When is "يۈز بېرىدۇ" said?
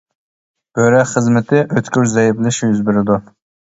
2.71-3.25